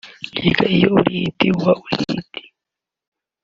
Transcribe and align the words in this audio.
Erega 0.37 0.63
iyo 0.75 0.87
uri 0.97 1.13
hit 1.21 1.39
uba 1.51 1.71
uri 1.85 2.01
hit 2.09 2.31